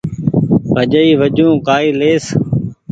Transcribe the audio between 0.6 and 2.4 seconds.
ڀجئي وجون ڪآئي ليئس